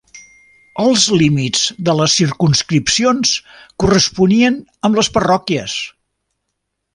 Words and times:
Els 0.83 1.03
límits 1.23 1.67
de 1.89 1.95
les 1.99 2.15
circumscripcions 2.21 3.35
corresponien 3.85 4.59
amb 4.91 4.99
les 5.01 5.13
parròquies. 5.19 5.77